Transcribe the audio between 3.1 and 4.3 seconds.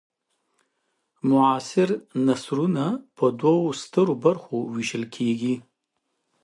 په دوو سترو